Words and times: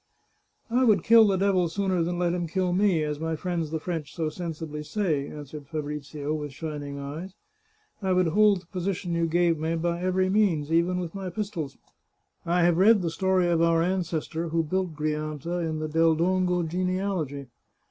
"I 0.71 0.83
would 0.83 1.03
kill 1.03 1.27
the 1.27 1.37
devil 1.37 1.69
sooner 1.69 2.01
than 2.01 2.17
let 2.17 2.33
him 2.33 2.47
kill 2.47 2.73
me, 2.73 3.03
as 3.03 3.19
my 3.19 3.35
friends 3.35 3.69
the 3.69 3.79
French 3.79 4.15
so 4.15 4.29
sensibly 4.29 4.81
say," 4.81 5.27
answered 5.27 5.67
Fabrizio, 5.67 6.33
with 6.33 6.53
shining 6.53 6.97
eyes." 6.97 7.35
I 8.01 8.11
would 8.11 8.29
hold 8.29 8.61
the 8.61 8.65
position 8.65 9.13
you 9.13 9.27
gave 9.27 9.59
me 9.59 9.75
by 9.75 10.01
every 10.01 10.27
means, 10.27 10.71
even 10.71 10.97
with 10.97 11.13
my 11.13 11.29
pistols. 11.29 11.77
I 12.47 12.63
have 12.63 12.77
read 12.77 13.03
the 13.03 13.11
story 13.11 13.47
of 13.47 13.61
our 13.61 13.83
ancestor, 13.83 14.49
who 14.49 14.63
built 14.63 14.95
Grianta, 14.95 15.59
in 15.59 15.77
the 15.77 15.87
Del 15.87 16.15
Dongo 16.15 16.63
Genealogy. 16.67 17.45